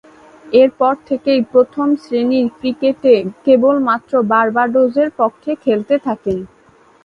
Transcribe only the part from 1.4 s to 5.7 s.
প্রথম-শ্রেণীর ক্রিকেটে কেবলমাত্র বার্বাডোসের পক্ষে